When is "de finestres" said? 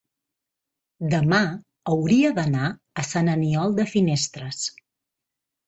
3.83-4.67